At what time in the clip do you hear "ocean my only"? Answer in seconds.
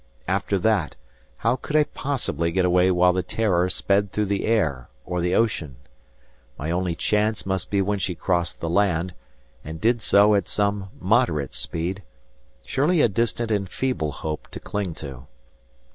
5.35-6.95